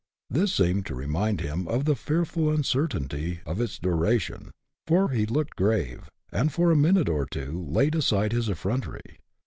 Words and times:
This 0.31 0.51
seemed 0.51 0.87
to 0.87 0.95
remind 0.95 1.41
him 1.41 1.67
of 1.67 1.85
the 1.85 1.93
fearful 1.95 2.49
uncertainty 2.49 3.41
of 3.45 3.61
its 3.61 3.77
duration; 3.77 4.49
for 4.87 5.09
he 5.11 5.27
looked 5.27 5.55
grave, 5.55 6.09
and 6.31 6.51
for 6.51 6.71
a 6.71 6.75
minute 6.75 7.07
or 7.07 7.27
two 7.27 7.63
laid 7.69 7.93
aside 7.93 8.31
his 8.31 8.49
effrontery. 8.49 9.19